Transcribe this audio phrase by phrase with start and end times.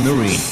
[0.00, 0.43] Marine.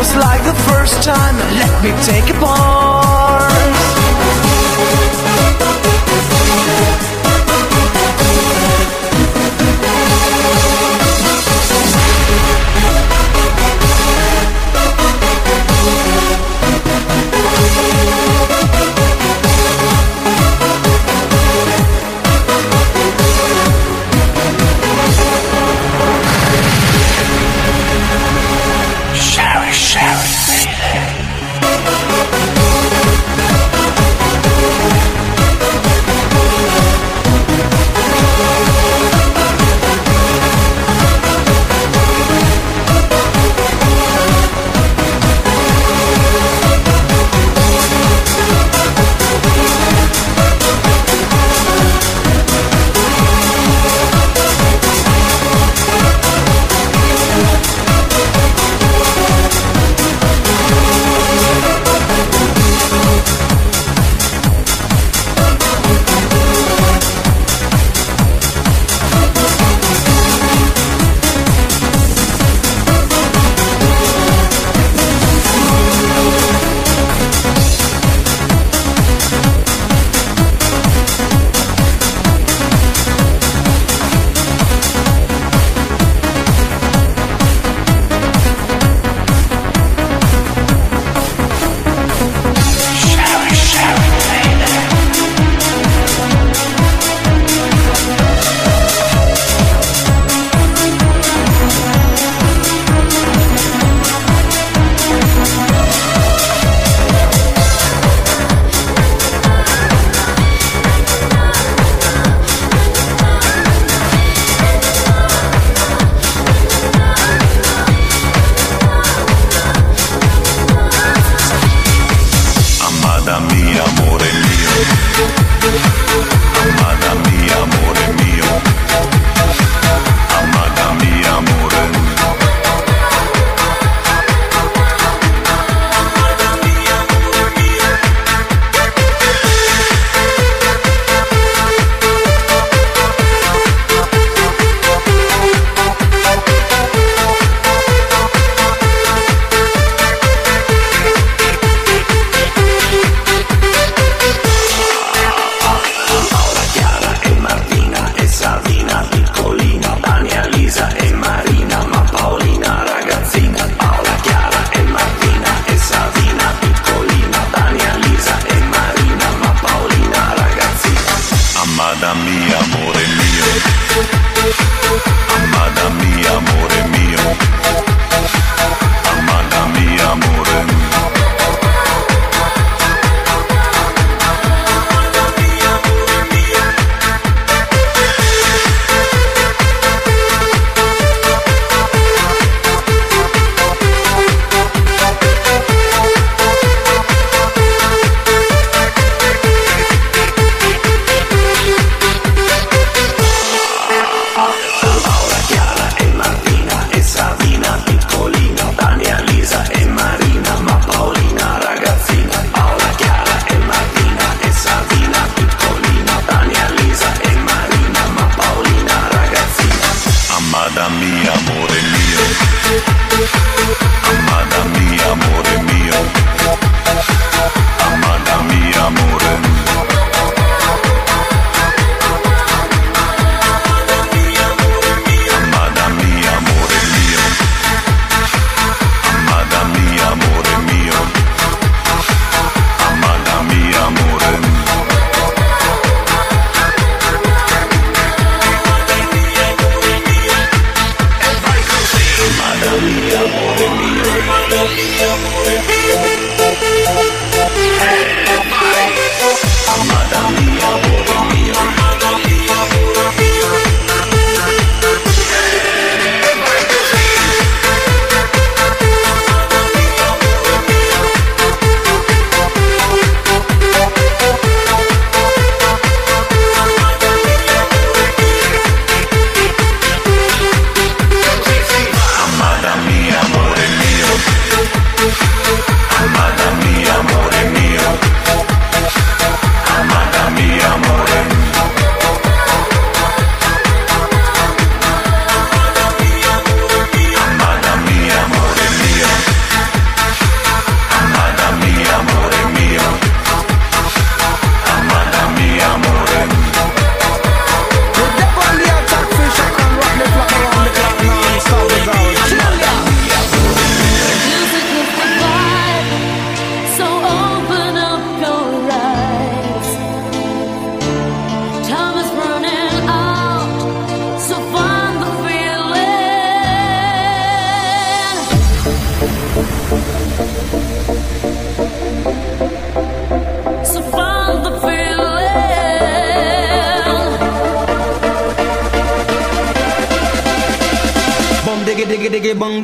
[0.00, 1.36] was like the first time.
[1.60, 2.79] Let me take a pause.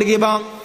[0.07, 0.56] Ghi.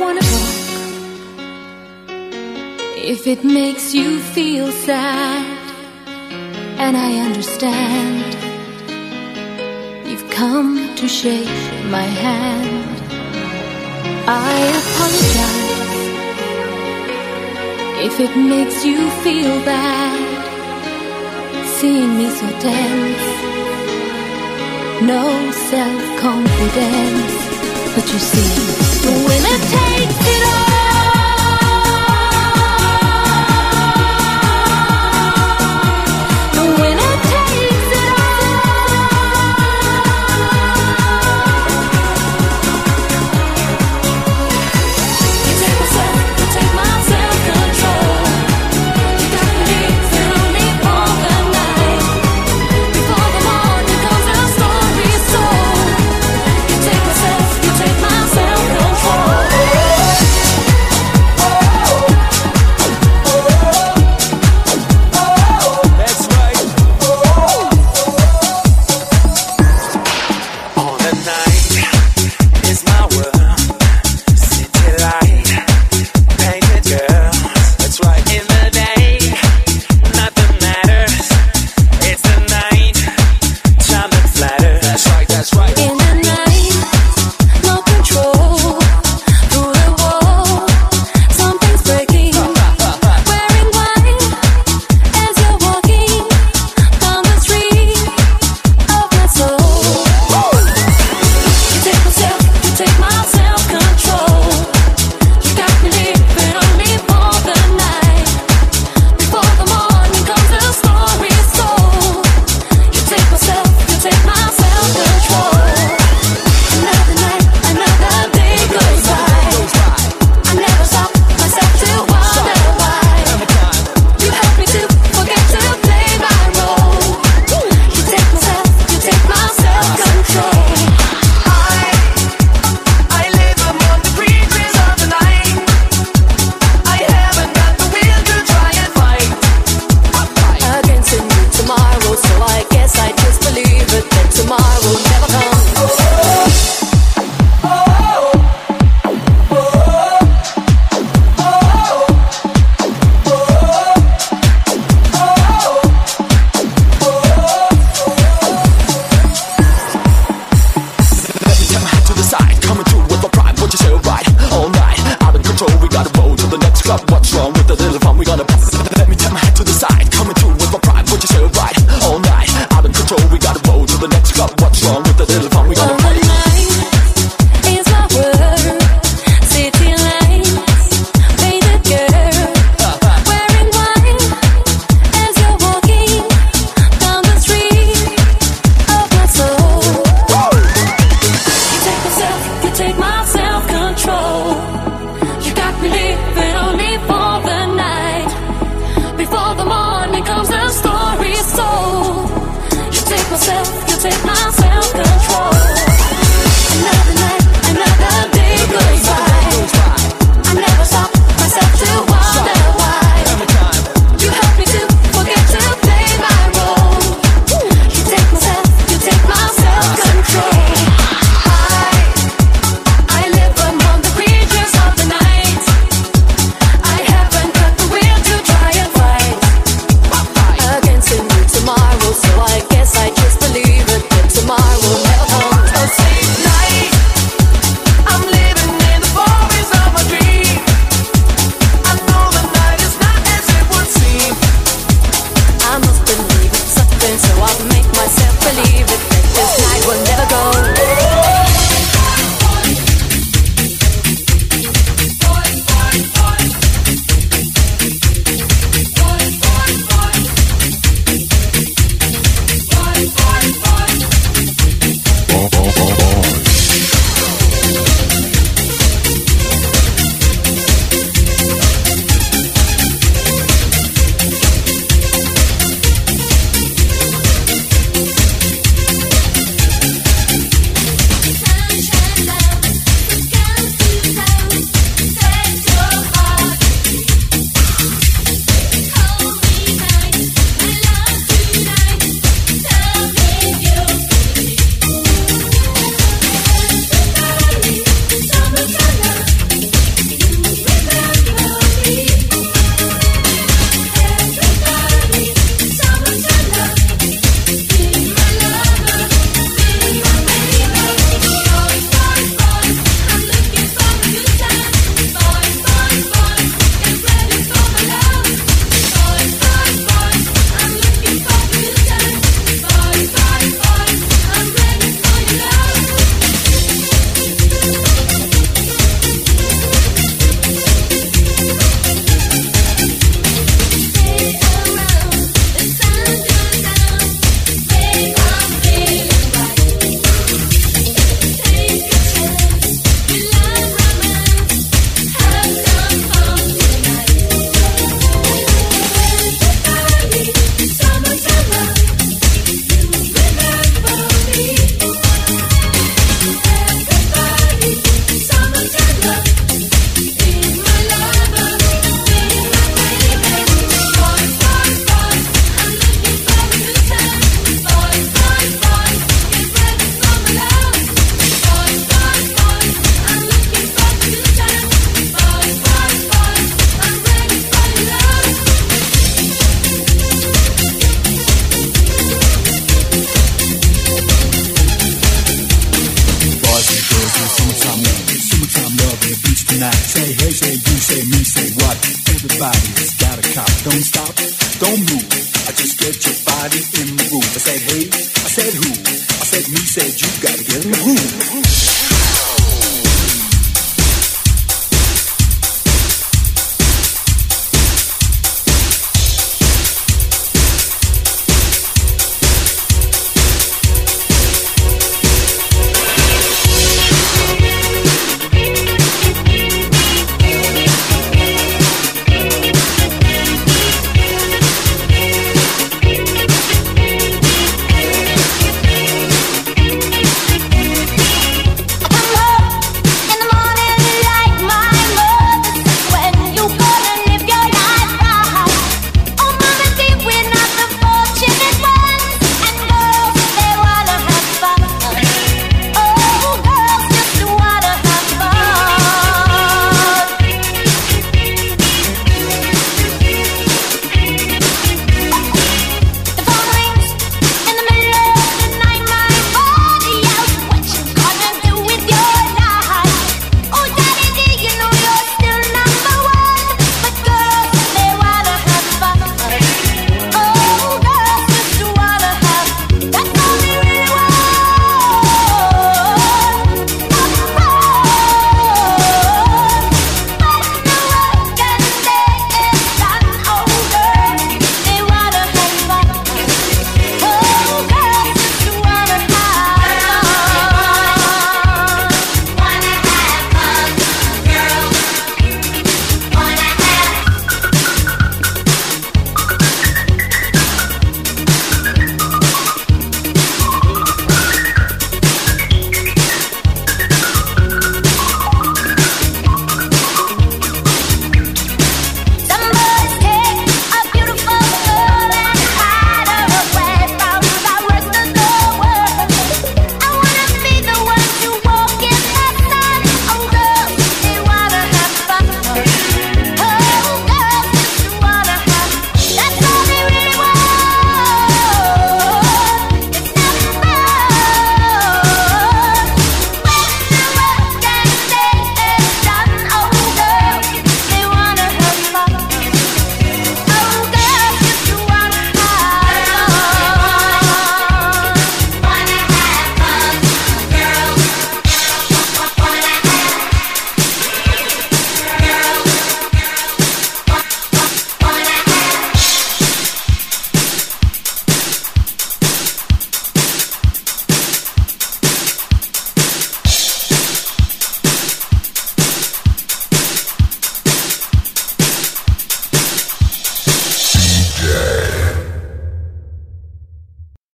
[0.00, 0.60] wanna talk
[2.96, 5.46] if it makes you feel sad.
[6.84, 8.24] And I understand
[10.08, 11.60] you've come to shake
[11.96, 12.94] my hand.
[14.26, 16.02] I apologize
[18.08, 20.30] if it makes you feel bad
[21.78, 23.26] seeing me so tense
[25.02, 27.34] no self confidence.
[27.94, 30.69] But you see, the winner takes it all.